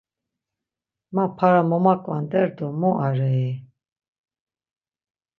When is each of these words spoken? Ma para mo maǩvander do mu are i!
Ma 1.15 1.25
para 1.37 1.61
mo 1.69 1.77
maǩvander 1.85 2.47
do 2.57 2.67
mu 2.79 2.91
are 3.07 3.29
i! 3.45 3.47